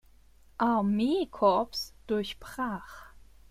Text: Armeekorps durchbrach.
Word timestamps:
Armeekorps 0.57 1.93
durchbrach. 2.07 3.13